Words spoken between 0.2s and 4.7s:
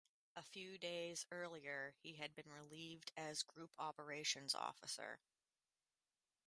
A few days earlier he had been relieved as group operations